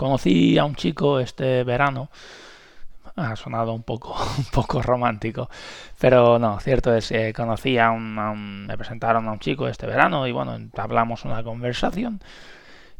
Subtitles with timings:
[0.00, 2.08] Conocí a un chico este verano.
[3.16, 5.50] Ha sonado un poco, un poco romántico.
[5.98, 10.26] Pero no, cierto es que conocí a un, Me presentaron a un chico este verano
[10.26, 12.22] y bueno, hablamos una conversación.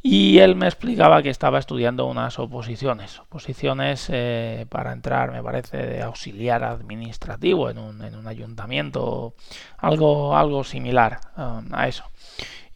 [0.03, 3.19] Y él me explicaba que estaba estudiando unas oposiciones.
[3.21, 9.33] Oposiciones eh, para entrar, me parece, de auxiliar administrativo en un, en un ayuntamiento.
[9.79, 12.05] Algo, algo similar um, a eso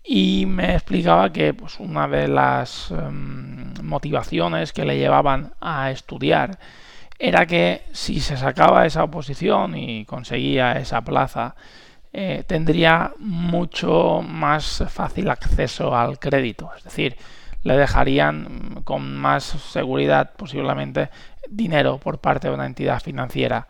[0.04, 6.58] y me explicaba que pues, una de las em, motivaciones que le llevaban a estudiar
[7.18, 11.54] era que si se sacaba esa oposición y conseguía esa plaza,
[12.12, 17.16] eh, tendría mucho más fácil acceso al crédito, es decir,
[17.62, 21.08] le dejarían con más seguridad posiblemente
[21.48, 23.68] dinero por parte de una entidad financiera.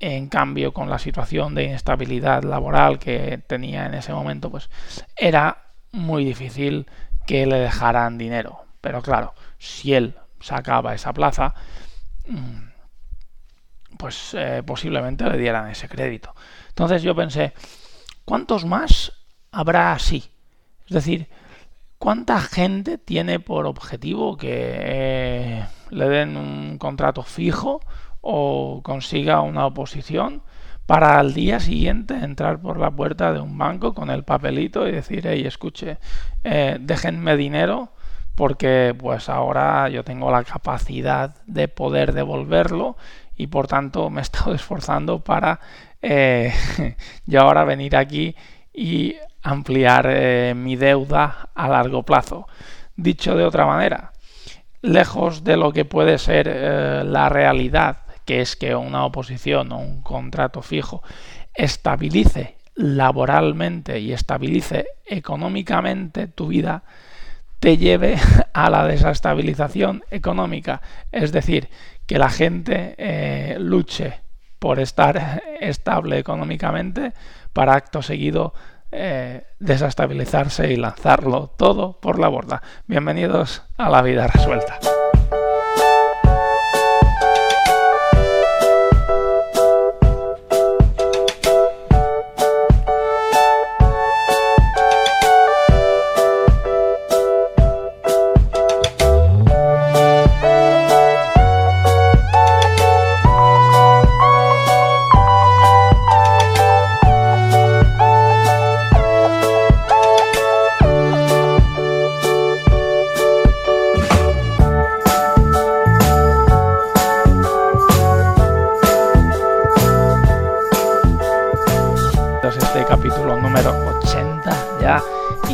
[0.00, 4.70] En cambio, con la situación de inestabilidad laboral que tenía en ese momento, pues
[5.16, 6.86] era muy difícil
[7.26, 8.64] que le dejaran dinero.
[8.80, 11.54] Pero claro, si él sacaba esa plaza,
[12.26, 12.68] mm,
[13.98, 16.34] pues eh, posiblemente le dieran ese crédito.
[16.68, 17.52] Entonces yo pensé,
[18.24, 19.12] ¿cuántos más
[19.50, 20.30] habrá así?
[20.86, 21.28] Es decir,
[21.98, 27.80] ¿cuánta gente tiene por objetivo que eh, le den un contrato fijo
[28.20, 30.42] o consiga una oposición
[30.88, 34.92] para al día siguiente entrar por la puerta de un banco con el papelito y
[34.92, 35.98] decir, hey, escuche,
[36.42, 37.90] eh, déjenme dinero
[38.34, 42.96] porque pues ahora yo tengo la capacidad de poder devolverlo
[43.36, 45.60] y por tanto me he estado esforzando para
[46.00, 46.54] eh,
[47.26, 48.34] yo ahora venir aquí
[48.72, 52.48] y ampliar eh, mi deuda a largo plazo.
[52.96, 54.12] Dicho de otra manera,
[54.80, 60.02] lejos de lo que puede ser la realidad que es que una oposición o un
[60.02, 61.02] contrato fijo
[61.54, 66.82] estabilice laboralmente y estabilice económicamente tu vida,
[67.58, 68.18] te lleve
[68.52, 70.82] a la desestabilización económica.
[71.10, 71.70] Es decir,
[72.06, 74.20] que la gente eh, luche
[74.58, 77.14] por estar estable económicamente
[77.54, 78.52] para acto seguido
[78.92, 82.60] eh, desestabilizarse y lanzarlo todo por la borda.
[82.86, 84.78] Bienvenidos a la vida resuelta.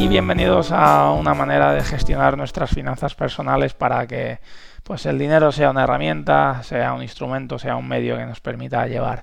[0.09, 4.39] Bienvenidos a una manera de gestionar nuestras finanzas personales para que
[4.83, 8.87] pues el dinero sea una herramienta, sea un instrumento, sea un medio que nos permita
[8.87, 9.23] llevar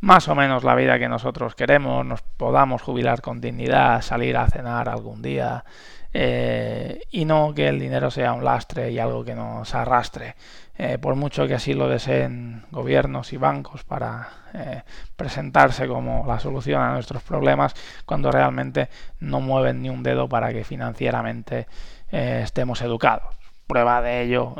[0.00, 4.46] más o menos la vida que nosotros queremos, nos podamos jubilar con dignidad, salir a
[4.48, 5.64] cenar algún día
[6.12, 10.36] eh, y no que el dinero sea un lastre y algo que nos arrastre.
[10.80, 14.82] Eh, por mucho que así lo deseen gobiernos y bancos para eh,
[15.16, 17.74] presentarse como la solución a nuestros problemas,
[18.06, 18.88] cuando realmente
[19.18, 21.66] no mueven ni un dedo para que financieramente
[22.12, 23.34] eh, estemos educados.
[23.66, 24.54] Prueba de ello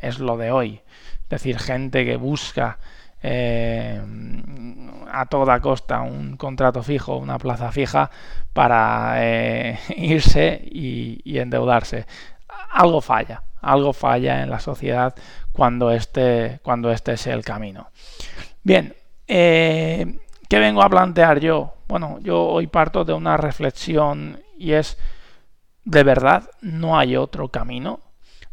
[0.00, 0.80] es lo de hoy.
[1.22, 2.78] Es decir, gente que busca
[3.22, 8.10] a toda costa un contrato fijo, una plaza fija
[8.52, 9.22] para
[9.96, 12.06] irse y endeudarse.
[12.72, 15.14] Algo falla, algo falla en la sociedad
[15.58, 17.88] cuando este, cuando este es el camino.
[18.62, 18.94] Bien,
[19.26, 21.74] eh, ¿qué vengo a plantear yo?
[21.88, 24.98] Bueno, yo hoy parto de una reflexión y es,
[25.84, 27.98] ¿de verdad no hay otro camino?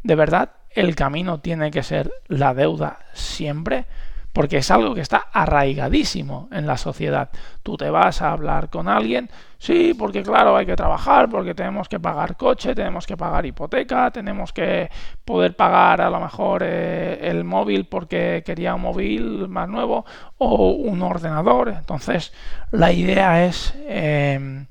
[0.02, 3.86] ¿De verdad el camino tiene que ser la deuda siempre?
[4.36, 7.30] Porque es algo que está arraigadísimo en la sociedad.
[7.64, 9.30] Tú te vas a hablar con alguien,
[9.60, 14.12] sí, porque claro, hay que trabajar, porque tenemos que pagar coche, tenemos que pagar hipoteca,
[14.12, 14.90] tenemos que
[15.24, 20.06] poder pagar a lo mejor eh, el móvil porque quería un móvil más nuevo
[20.38, 21.70] o un ordenador.
[21.70, 22.34] Entonces,
[22.72, 24.66] la idea es em,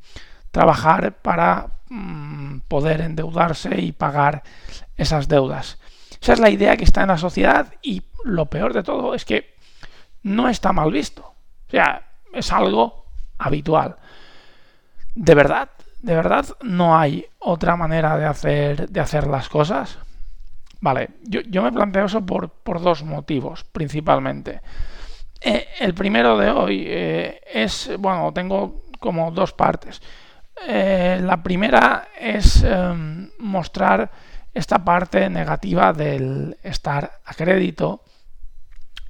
[0.51, 4.43] trabajar para mm, poder endeudarse y pagar
[4.99, 5.79] esas deudas.
[6.21, 9.25] Esa es la idea que está en la sociedad y lo peor de todo es
[9.25, 9.54] que
[10.25, 11.23] no está mal visto.
[11.23, 13.07] O sea, es algo
[13.39, 13.97] habitual.
[15.15, 15.71] De verdad,
[16.03, 19.99] de verdad no hay otra manera de hacer, de hacer las cosas.
[20.81, 22.51] Vale, yo, me planteo eso por,
[22.83, 24.61] dos motivos, principalmente.
[25.41, 30.03] Eh, el primero de hoy eh, es, bueno, tengo como dos partes.
[30.69, 34.11] Eh, la primera es em, mostrar
[34.53, 38.03] esta parte negativa del estar a crédito.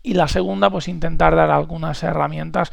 [0.04, 2.70] Y la segunda, pues intentar dar algunas herramientas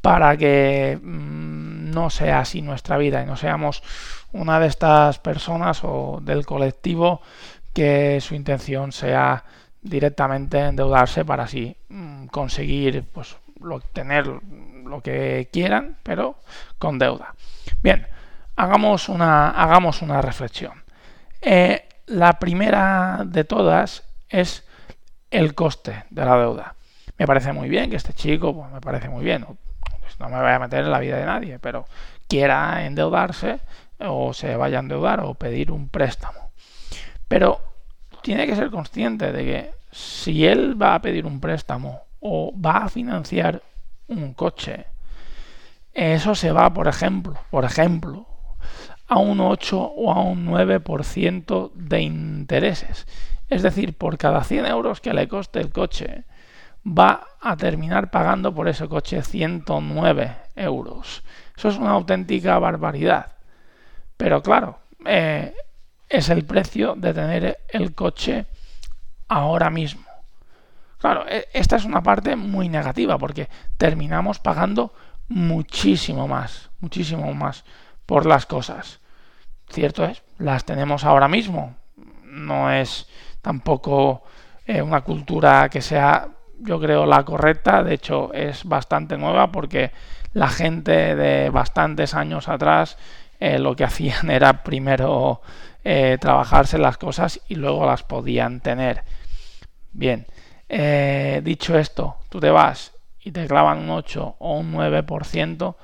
[0.00, 3.82] para que mm, no sea así nuestra vida y no seamos
[4.32, 7.20] una de estas personas o del colectivo
[7.74, 9.44] que su intención sea
[9.82, 16.36] directamente endeudarse para así mm, conseguir pues lo, tener lo que quieran pero
[16.78, 17.34] con deuda.
[17.82, 18.06] Bien
[18.54, 20.84] hagamos una hagamos una reflexión.
[21.40, 24.67] Eh, la primera de todas es
[25.30, 26.74] el coste de la deuda.
[27.18, 29.46] Me parece muy bien que este chico pues me parece muy bien.
[30.18, 31.86] No me voy a meter en la vida de nadie pero
[32.26, 33.60] quiera endeudarse
[34.00, 36.50] o se vaya a endeudar o pedir un préstamo.
[37.26, 37.60] Pero
[38.22, 42.84] tiene que ser consciente de que si él va a pedir un préstamo o va
[42.84, 43.62] a financiar
[44.08, 44.86] un coche,
[45.92, 48.26] eso se va, por ejemplo, por ejemplo,
[49.08, 53.06] a un 8 o a un 9% de intereses.
[53.48, 56.24] Es decir, por cada 100 euros que le coste el coche,
[56.86, 61.22] va a terminar pagando por ese coche 109 euros.
[61.56, 63.32] Eso es una auténtica barbaridad.
[64.16, 65.54] Pero claro, eh,
[66.08, 68.46] es el precio de tener el coche
[69.28, 70.04] ahora mismo.
[70.98, 74.92] Claro, e, esta es una parte muy negativa porque terminamos pagando
[75.28, 77.64] muchísimo más, muchísimo más
[78.06, 79.00] por las cosas.
[79.68, 81.76] Cierto es, las tenemos ahora mismo.
[82.24, 83.06] No es
[83.48, 84.24] tampoco
[84.66, 86.28] eh, una cultura que sea,
[86.58, 87.82] yo creo, la correcta.
[87.82, 89.90] De hecho, es bastante nueva porque
[90.34, 92.98] la gente de bastantes años atrás
[93.40, 95.40] eh, lo que hacían era primero
[95.82, 99.02] eh, trabajarse las cosas y luego las podían tener.
[99.92, 100.26] Bien,
[101.42, 102.92] dicho esto, tú te vas
[103.24, 105.74] y te clavan un 8 o un 9%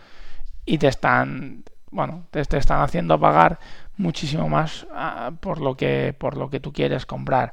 [0.67, 1.65] y te están,
[1.95, 3.61] bueno, te, están haciendo pagar
[3.97, 7.53] muchísimo más ah, por, lo que, por lo que tú quieres comprar.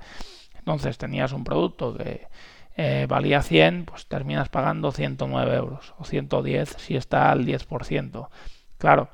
[0.58, 2.28] Entonces tenías un producto que
[2.76, 8.30] eh, valía 100, pues terminas pagando 109 euros o 110 si está al 10%.
[8.80, 9.10] Claro,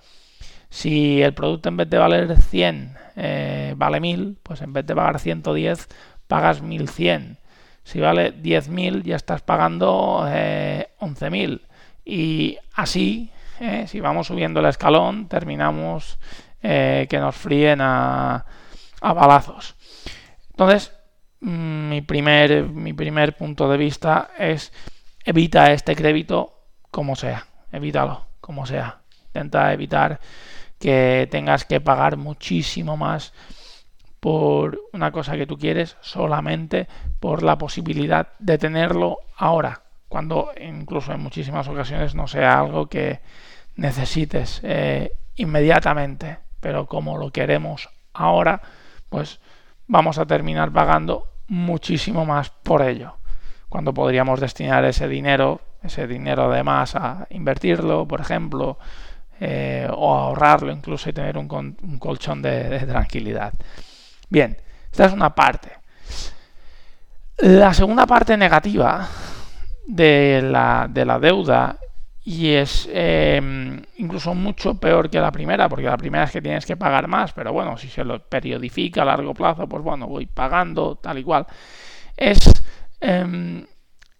[0.69, 4.95] si el producto en vez de valer 100 eh, vale 1000, pues en vez de
[4.95, 5.89] pagar 110
[6.27, 7.37] pagas 1100.
[7.83, 11.61] Si vale 10.000 ya estás pagando eh, 11.000.
[12.05, 16.19] Y así, eh, si vamos subiendo el escalón, terminamos
[16.61, 18.45] eh, que nos fríen a,
[19.01, 19.75] a balazos.
[20.49, 20.93] Entonces,
[21.41, 24.71] mm, mi primer, mi primer punto de vista es
[25.23, 26.53] evita este crédito
[26.91, 27.45] como sea.
[27.71, 29.01] Evítalo como sea.
[29.27, 30.19] Intenta evitar
[30.79, 33.33] que tengas que pagar muchísimo más
[34.19, 36.87] por una cosa que tú quieres solamente
[37.19, 43.19] por la posibilidad de tenerlo ahora, cuando incluso en muchísimas ocasiones no sea algo que
[43.75, 48.61] necesites eh, inmediatamente, pero como lo queremos ahora,
[49.09, 49.39] pues
[49.87, 53.17] vamos a terminar pagando muchísimo más por ello,
[53.69, 58.77] cuando podríamos destinar ese dinero, ese dinero de más a invertirlo, por ejemplo,
[59.39, 61.47] eh, o ahorrarlo incluso y tener un,
[61.99, 63.53] colchón de, tranquilidad.
[64.29, 64.57] Bien,
[64.91, 65.71] esta es una parte.
[67.37, 69.07] La segunda parte negativa
[69.87, 71.79] de la, de la deuda
[72.29, 76.65] y es em, incluso mucho peor que la primera, porque la primera es que tienes
[76.65, 80.25] que pagar más, pero bueno, si se lo periodifica a largo plazo, pues bueno, voy
[80.25, 81.47] pagando tal y cual.
[82.17, 82.51] Es
[82.99, 83.65] em,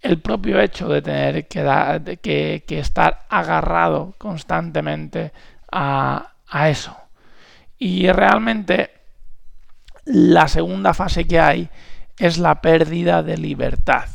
[0.02, 5.34] el propio hecho de tener que, que, estar agarrado constantemente
[5.70, 6.96] a, a, eso.
[7.78, 8.92] Y realmente
[10.06, 11.70] la segunda fase que hay
[12.18, 14.08] es la pérdida de libertad.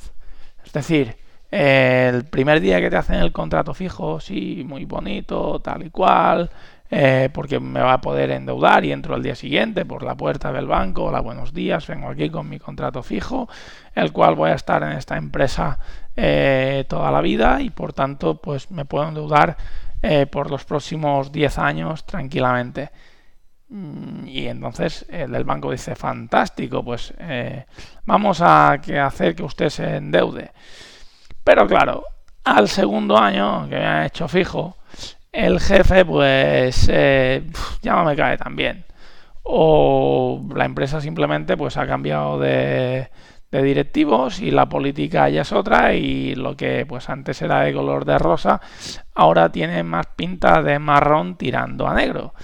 [0.65, 1.22] Es decir,
[1.53, 6.51] el primer día que te hacen el contrato fijo, sí, muy bonito, tal y cual,
[6.91, 10.51] eh, porque me va a poder endeudar y entro al día siguiente por la puerta
[10.51, 13.51] del banco, hola, buenos días, vengo aquí con mi contrato fijo,
[13.95, 15.79] el cual voy a estar en esta empresa
[16.17, 19.59] eh, toda la vida y por tanto pues me puedo endeudar
[20.01, 22.91] eh, por los próximos 10 años tranquilamente.
[23.69, 27.13] Mm, y entonces el del banco dice, fantástico, pues
[28.07, 30.51] vamos a hacer que usted se endeude.
[31.45, 32.05] Pero claro,
[32.45, 34.77] al segundo año que me ha hecho fijo,
[35.33, 37.45] el jefe pues eh,
[37.83, 38.85] ya no me cae tan bien.
[39.45, 43.09] O la empresa simplemente pues ha cambiado de,
[43.53, 47.75] de directivos y la política ya es otra y lo que pues antes era de
[47.75, 48.61] color de rosa
[49.15, 52.35] ahora tiene más pinta de marrón tirando a negro.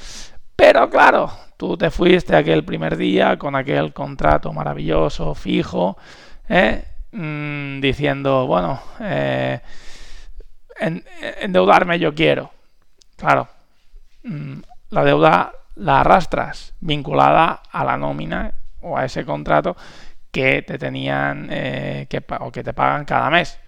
[0.55, 5.97] Pero claro, tú te fuiste aquel primer día con aquel contrato maravilloso, fijo,
[6.49, 6.85] ¿eh?
[7.13, 9.61] Mm, diciendo, bueno, eh,
[11.41, 12.51] endeudarme yo quiero.
[13.17, 13.49] Claro,
[14.25, 14.61] mm,
[14.91, 19.77] la deuda la arrastras vinculada a la nómina o a ese contrato
[20.31, 23.59] que te tenían eh, que, o que te pagan cada mes.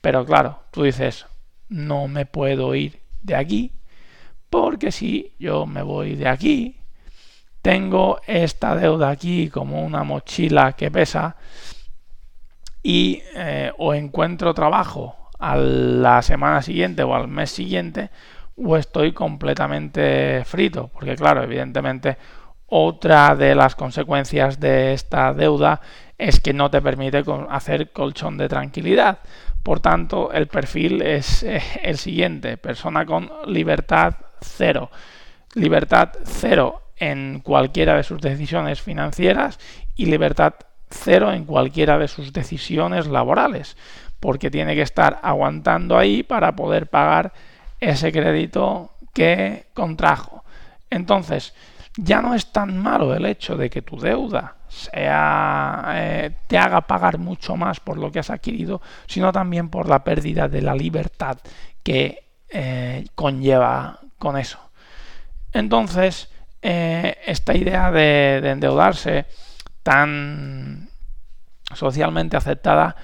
[0.00, 1.26] Pero claro, tú dices,
[1.68, 3.72] no me puedo ir de aquí
[4.50, 6.76] porque si yo me voy de aquí,
[7.62, 11.36] tengo esta deuda aquí como una mochila que pesa
[12.82, 18.10] y eh, o encuentro trabajo a la semana siguiente o al mes siguiente
[18.56, 22.16] o estoy completamente frito porque claro evidentemente
[22.74, 25.82] otra de las consecuencias de esta deuda
[26.16, 29.18] es que no te permite hacer colchón de tranquilidad.
[29.62, 34.90] Por tanto el perfil es eh, el siguiente persona con libertad cero.
[35.54, 39.58] Libertad cero en cualquiera de sus decisiones financieras
[39.94, 40.54] y libertad
[40.92, 43.76] cero en cualquiera de sus decisiones laborales,
[44.20, 47.32] porque tiene que estar aguantando ahí para poder pagar
[47.80, 50.44] ese crédito que contrajo.
[50.90, 51.54] Entonces,
[51.96, 56.80] ya no es tan malo el hecho de que tu deuda sea, eh, te haga
[56.82, 60.74] pagar mucho más por lo que has adquirido, sino también por la pérdida de la
[60.74, 61.38] libertad
[61.82, 64.58] que eh, conlleva con eso.
[65.52, 66.28] Entonces,
[66.62, 69.26] eh, esta idea de, endeudarse
[69.82, 70.90] tan
[71.74, 72.96] socialmente aceptada,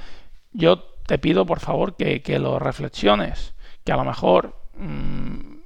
[0.53, 3.55] yo te pido por favor que, lo reflexiones,
[3.85, 5.57] que a lo mejor mm,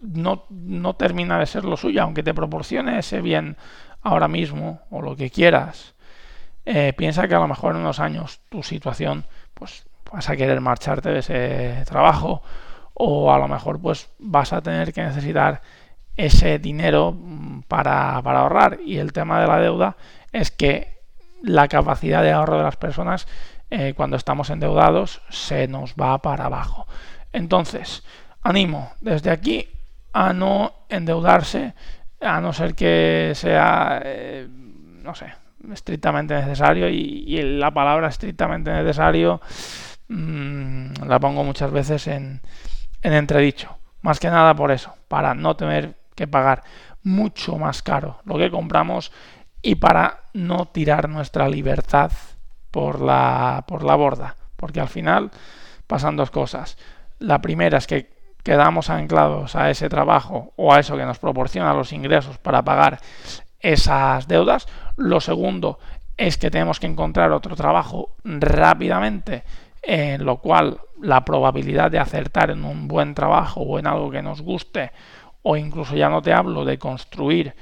[0.00, 3.56] no, no, termina de ser lo suyo, aunque te proporcione ese bien
[4.02, 5.94] ahora mismo o lo que quieras.
[6.66, 10.60] Eh, piensa que a lo mejor en unos años tu situación, pues vas a querer
[10.60, 12.42] marcharte de ese trabajo
[12.94, 15.60] o a lo mejor pues vas a tener que necesitar
[16.16, 18.78] ese dinero mm, para, ahorrar.
[18.84, 19.96] Y el tema de la deuda
[20.32, 20.98] es que
[21.42, 23.26] la capacidad de ahorro de las personas
[23.70, 26.86] eh, cuando estamos endeudados se nos va para abajo.
[27.32, 28.04] Entonces,
[28.42, 29.68] animo desde aquí
[30.12, 31.74] a no endeudarse,
[32.20, 35.32] a no ser que sea, eh, no sé,
[35.72, 36.88] estrictamente necesario.
[36.88, 39.40] Y, la palabra estrictamente necesario
[40.08, 42.40] mm, la pongo muchas veces en,
[43.02, 43.76] en entredicho.
[44.02, 46.62] Más que nada por eso, para no tener que pagar
[47.02, 49.12] mucho más caro lo que compramos
[49.62, 52.12] y para no tirar nuestra libertad
[52.70, 54.36] por la, por la borda.
[54.56, 55.30] Porque al final
[55.86, 56.76] pasan dos cosas.
[57.18, 61.72] La primera es que quedamos anclados a ese trabajo o a eso que nos proporciona
[61.72, 63.00] los ingresos para pagar
[63.60, 64.68] esas deudas.
[64.96, 65.78] Lo segundo
[66.16, 69.44] es que tenemos que encontrar otro trabajo rápidamente,
[69.82, 74.22] en lo cual la probabilidad de acertar en un buen trabajo o en algo que
[74.22, 74.92] nos guste
[75.44, 77.54] o incluso ya no te hablo de construir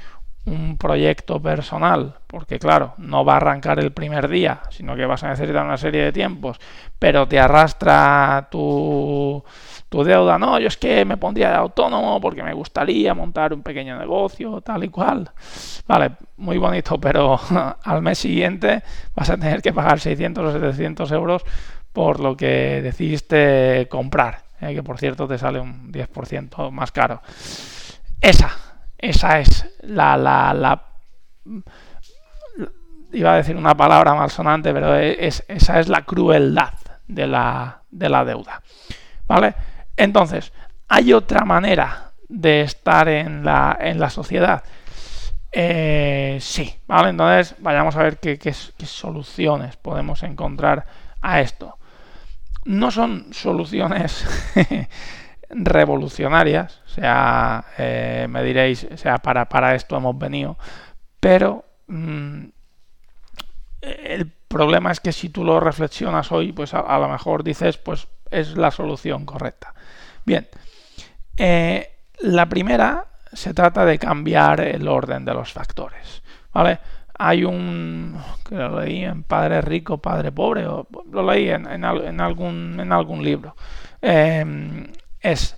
[0.45, 5.23] un proyecto personal, porque claro, no va a arrancar el primer día, sino que vas
[5.23, 6.59] a necesitar una serie de tiempos,
[6.99, 9.43] pero te arrastra tu,
[9.89, 13.63] tu deuda, no, yo es que me pondría de autónomo porque me gustaría montar un
[13.63, 15.31] pequeño negocio, tal y cual.
[15.87, 17.39] Vale, muy bonito, pero
[17.85, 18.83] al mes siguiente
[19.15, 21.45] vas a tener que pagar 600 o 700 euros
[21.93, 24.75] por lo que decidiste comprar, ¿eh?
[24.75, 27.21] que por cierto te sale un 10% más caro.
[28.21, 28.51] Esa,
[28.99, 30.83] esa es la, la,
[33.13, 36.75] iba a decir una palabra malsonante, pero es, esa es la crueldad
[37.07, 38.63] de la, de la deuda.
[39.27, 39.55] ¿Vale?
[39.97, 40.53] Entonces,
[40.89, 44.63] ¿hay otra manera de estar en la, en la sociedad?
[45.51, 47.11] Eh, sí, ¿vale?
[47.11, 48.55] Entonces, vayamos a ver qué
[48.87, 50.87] soluciones podemos encontrar
[51.21, 51.79] a esto.
[52.65, 54.25] No son soluciones
[55.51, 60.57] revolucionarias, o sea, eh, me diréis, o sea, para, para esto hemos venido,
[61.21, 62.45] pero mm,
[63.83, 68.07] el problema es que si tú lo reflexionas hoy, pues a, lo mejor dices, pues
[68.31, 69.75] es la solución correcta.
[70.25, 70.49] Bien,
[71.37, 71.91] eh,
[72.21, 76.79] la primera se trata de cambiar el orden de los factores, ¿vale?
[77.19, 78.17] Hay un,
[78.49, 83.23] que lo leí en Padre Rico, Padre Pobre, o lo leí en, algún, en algún
[83.23, 83.55] libro.
[84.01, 84.91] Eh,
[85.21, 85.57] es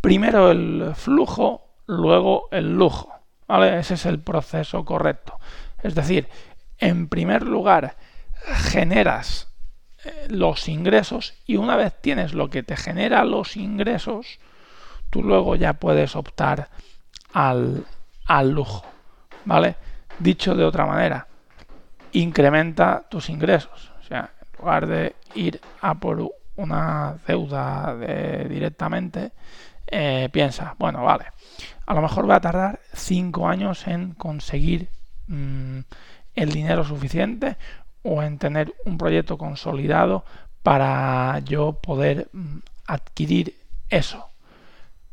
[0.00, 3.12] primero el flujo, luego el lujo.
[3.46, 3.78] ¿vale?
[3.78, 5.38] Ese es el proceso correcto.
[5.82, 6.28] Es decir,
[6.78, 7.96] en primer lugar,
[8.44, 9.48] generas
[10.04, 14.38] eh, los ingresos y una vez tienes lo que te genera los ingresos,
[15.10, 16.68] tú luego ya puedes optar
[17.32, 17.84] al,
[18.26, 18.84] al lujo.
[19.44, 19.76] ¿Vale?
[20.18, 21.26] Dicho de otra manera,
[22.12, 23.92] incrementa tus ingresos.
[24.00, 27.94] O sea, en lugar de ir a por una deuda
[28.48, 29.32] directamente,
[29.86, 31.26] eh, piensa, bueno, vale,
[31.86, 34.88] a lo mejor va a tardar cinco años en conseguir
[35.28, 35.78] mm,
[36.34, 37.56] el dinero suficiente
[38.02, 40.24] o en tener un proyecto consolidado
[40.62, 43.56] para yo poder mm, adquirir
[43.88, 44.28] eso.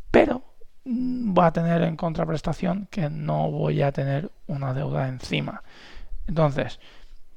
[0.10, 0.44] Pero
[0.86, 5.64] mm, voy a tener en contraprestación que no voy a tener una deuda encima.
[6.28, 6.80] Entonces,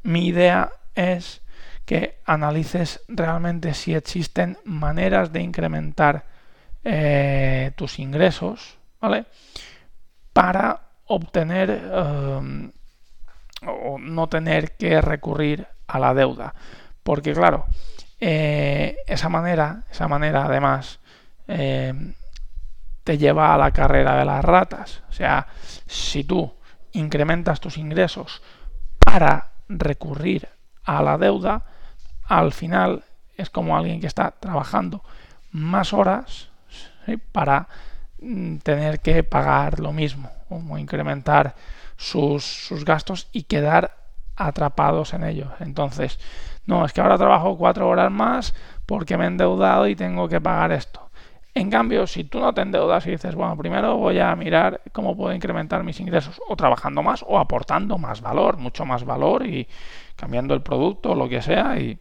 [0.03, 1.43] mi idea es
[1.85, 6.25] que analices realmente si existen maneras de incrementar
[6.85, 9.27] eh, tus ingresos, ¿vale?
[10.33, 12.73] Para obtener em,
[13.67, 16.55] o no tener que recurrir a la deuda.
[17.03, 17.67] Porque claro,
[18.21, 21.01] eh, esa manera, esa manera además
[21.47, 22.15] em,
[23.07, 25.05] te lleva a la carrera de las ratas.
[25.09, 25.47] O sea,
[25.87, 26.53] si tú
[26.91, 28.43] incrementas tus ingresos
[28.99, 30.49] para recurrir
[30.85, 31.63] a la deuda,
[32.25, 33.05] al final
[33.37, 35.05] es como alguien que está trabajando
[35.53, 36.49] más horas
[37.31, 37.69] para
[38.21, 41.55] mm, tener que pagar lo mismo o incrementar
[41.97, 43.99] sus, sus gastos y quedar
[44.35, 45.53] atrapados en ellos.
[45.61, 46.19] Entonces,
[46.67, 48.53] no, es que ahora trabajo cuatro horas más
[48.85, 51.06] porque me he endeudado y tengo que pagar esto.
[51.57, 55.17] En cambio, si tú no te endeudas y dices, bueno, primero voy a mirar cómo
[55.17, 59.67] puedo incrementar mis ingresos, o trabajando más, o aportando más valor, mucho más valor, y
[60.17, 61.99] cambiando el producto, o lo que sea, y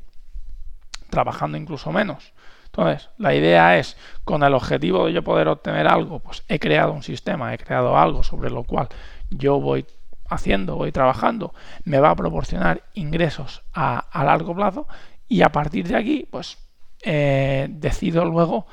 [1.10, 2.34] trabajando incluso menos.
[2.66, 3.96] Entonces, la idea es,
[4.26, 7.98] con el objetivo de yo poder obtener algo, pues he creado un sistema, he creado
[7.98, 8.90] algo sobre lo cual
[9.30, 9.86] yo voy
[10.28, 11.54] haciendo, voy trabajando,
[11.86, 14.86] me va a proporcionar ingresos a, largo plazo
[15.30, 16.58] y a partir de aquí, pues
[17.04, 18.66] eh, decido luego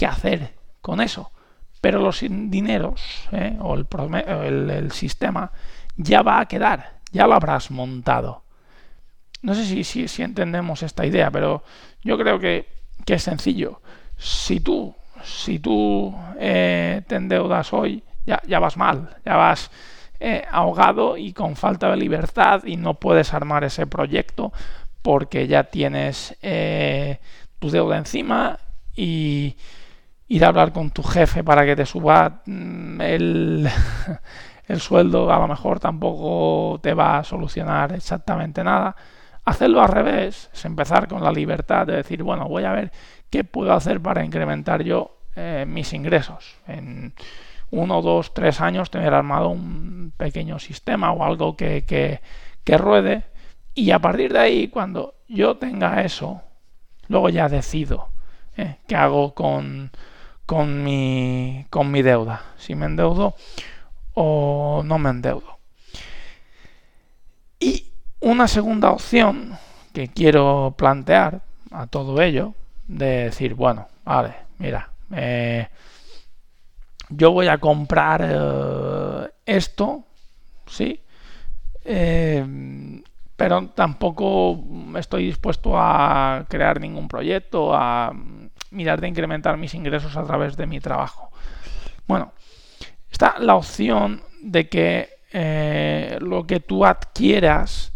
[0.00, 1.30] qué hacer con eso.
[1.82, 3.02] Pero los dineros
[3.32, 5.52] eh, o el, el, sistema
[5.96, 8.42] ya va a quedar, ya lo habrás montado.
[9.42, 11.64] No sé si, si, entendemos esta idea, pero
[12.02, 12.66] yo creo que,
[13.04, 13.82] que es sencillo.
[14.16, 19.70] Si tú, si tú eh, te endeudas hoy, ya, ya vas mal, ya vas
[20.18, 24.50] eh, ahogado y con falta de libertad y no puedes armar ese proyecto
[25.02, 26.38] porque ya tienes
[27.58, 28.58] tu deuda encima
[28.94, 29.56] y,
[30.30, 33.68] ir a hablar con tu jefe para que te suba mm, el,
[34.68, 38.94] el sueldo, a lo mejor tampoco te va a solucionar exactamente nada.
[39.44, 42.92] Hacerlo al revés es empezar con la libertad de decir, bueno, voy a ver
[43.28, 46.58] qué puedo hacer para incrementar yo eh, mis ingresos.
[46.68, 47.12] En
[47.72, 52.20] uno, dos, tres años tener armado un pequeño sistema o algo que, que,
[52.62, 53.24] que ruede
[53.74, 56.42] y a partir de ahí, cuando yo tenga eso,
[57.08, 58.10] luego ya decido
[58.56, 59.90] eh, qué hago con,
[60.50, 63.36] con mi, con mi deuda, si me endeudo
[64.14, 65.60] o no me endeudo.
[67.60, 69.56] Y una segunda opción
[69.92, 72.54] que quiero plantear a todo ello,
[72.88, 75.68] de decir, bueno, vale, mira, eh,
[77.10, 80.02] yo voy a comprar eh, esto,
[80.66, 81.00] ¿sí?
[81.84, 83.00] Eh,
[83.36, 84.58] pero tampoco
[84.98, 88.12] estoy dispuesto a crear ningún proyecto, a
[88.70, 91.30] mirar de incrementar mis ingresos a través de mi trabajo.
[92.06, 92.32] Bueno,
[93.10, 97.92] está la opción de que eh, lo que tú adquieras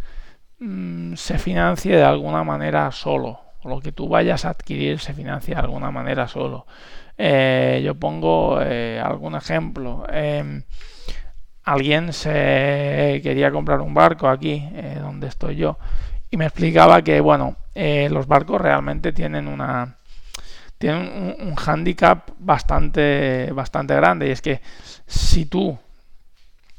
[0.61, 5.15] mm, se financie de alguna manera solo, o lo que tú vayas a adquirir se
[5.15, 6.67] financie de alguna manera solo.
[7.17, 10.05] Eh, yo pongo eh, algún ejemplo.
[10.09, 10.63] Em,
[11.65, 14.69] alguien se quería comprar un barco aquí,
[15.01, 15.79] donde estoy yo,
[16.31, 19.97] y me explicaba que, bueno, los barcos realmente tienen una
[20.79, 24.61] tiene un, hándicap bastante, bastante grande y es que
[25.07, 25.79] si tú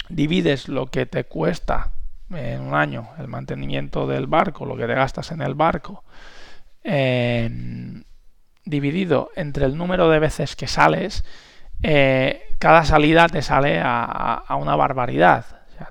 [0.09, 1.91] divides lo que te cuesta
[2.29, 6.03] en un año el mantenimiento del barco, lo que te gastas en el barco,
[8.65, 11.23] dividido entre el número de veces que sales,
[11.83, 15.45] eh, cada salida te sale a, una barbaridad.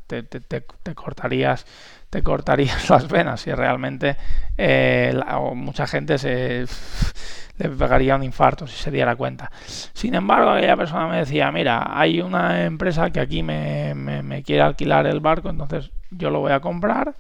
[0.07, 1.67] Te, cortarías
[2.11, 4.17] te cortarías las venas si realmente
[4.57, 5.19] eh,
[5.55, 6.65] mucha gente se
[7.59, 9.51] le pegaría un infarto si se diera cuenta.
[9.67, 14.63] Sin embargo, aquella persona me decía, mira, hay una empresa que aquí me, me, quiere
[14.63, 17.15] alquilar el barco, entonces yo lo voy a comprar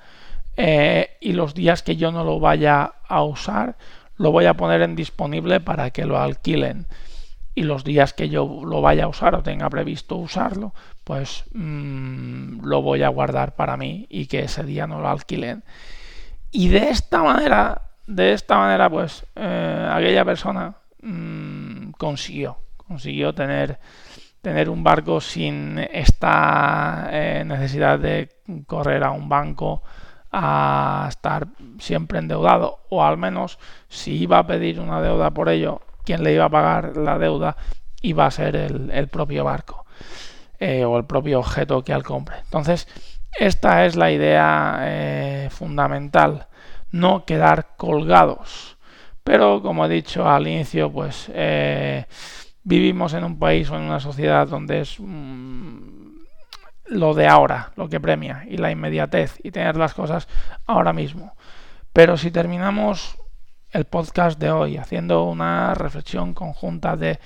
[0.56, 3.76] eh, y los días que yo no lo vaya a usar,
[4.16, 6.86] lo voy a poner en disponible para que lo alquilen.
[7.56, 10.74] Y los días que yo lo vaya a usar o tenga previsto usarlo,
[11.04, 15.64] pues mmm, lo voy a guardar para mí y que ese día no lo alquilen.
[16.50, 23.78] Y de esta manera de esta manera, pues eh, aquella persona mmm, consiguió, consiguió tener,
[24.42, 28.28] tener un barco sin esta eh, necesidad de
[28.66, 29.82] correr a un banco
[30.32, 31.46] a estar
[31.78, 36.34] siempre endeudado o al menos si iba a pedir una deuda por ello, quien le
[36.34, 37.56] iba a pagar la deuda
[38.02, 39.86] iba a ser el propio barco
[40.66, 42.38] eh, o el propio objeto que al compre.
[42.38, 42.88] Entonces,
[43.38, 46.48] esta es la idea eh, fundamental
[46.90, 48.78] no quedar colgados.
[49.22, 52.06] Pero como he dicho al inicio, pues eh,
[52.62, 56.16] vivimos en un país o en una sociedad donde es mm,
[56.86, 60.28] lo de ahora lo que premia y la inmediatez y tener las cosas
[60.64, 61.36] ahora mismo.
[61.92, 63.18] Pero si terminamos
[63.70, 67.20] el podcast de hoy haciendo una reflexión conjunta de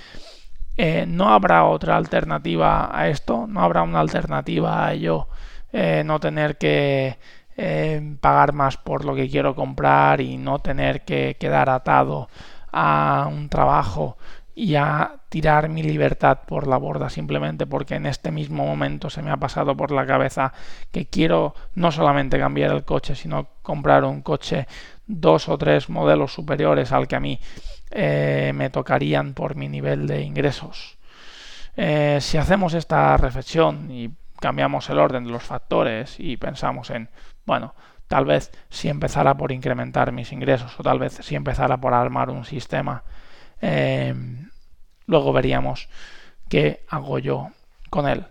[0.78, 5.26] eh, no habrá otra alternativa a esto, no habrá una alternativa a ello,
[5.72, 7.18] eh, no tener que
[7.56, 12.28] eh, pagar más por lo que quiero comprar y no tener que quedar atado
[12.70, 14.18] a un trabajo
[14.54, 19.22] y a tirar mi libertad por la borda simplemente porque en este mismo momento se
[19.22, 20.52] me ha pasado por la cabeza
[20.92, 24.68] que quiero no solamente cambiar el coche, sino comprar un coche
[25.08, 27.40] dos o tres modelos superiores al que a mí
[27.90, 30.98] eh, me tocarían por mi nivel de ingresos.
[31.76, 37.08] Eh, si hacemos esta reflexión y cambiamos el orden de los factores y pensamos en,
[37.46, 37.74] bueno,
[38.08, 42.30] tal vez si empezara por incrementar mis ingresos o tal vez si empezara por armar
[42.30, 43.02] un sistema
[43.60, 44.14] eh,
[45.06, 45.88] luego veríamos
[46.48, 47.50] qué hago yo
[47.90, 48.24] con él.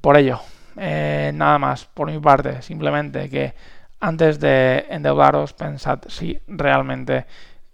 [0.00, 0.40] Por ello,
[0.76, 3.54] nada más por mi parte, simplemente que
[4.00, 7.26] antes de endeudaros pensad si realmente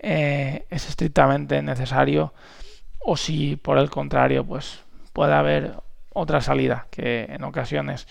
[0.05, 2.35] es estrictamente necesario
[3.01, 4.81] o si por el contrario pues
[5.13, 5.75] puede haber
[6.13, 8.07] otra salida que en ocasiones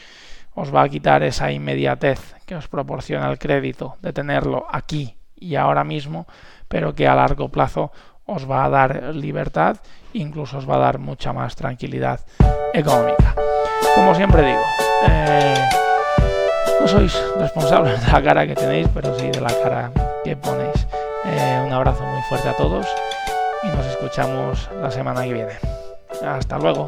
[0.56, 5.56] os va a quitar esa inmediatez que os proporciona el crédito de tenerlo aquí y
[5.56, 6.28] ahora mismo,
[6.68, 7.92] pero que a largo plazo
[8.26, 9.78] os va a dar libertad,
[10.14, 12.22] incluso os va a dar mucha más tranquilidad
[12.74, 13.36] económica.
[13.96, 14.64] Como siempre digo,
[15.08, 15.56] eh,
[16.80, 19.92] no sois responsables de la cara que tenéis, pero sí de la cara
[20.24, 20.88] que ponéis.
[21.26, 22.86] Eh, un abrazo muy fuerte a todos
[23.64, 25.54] y nos escuchamos la semana que viene.
[26.22, 26.88] Hasta luego.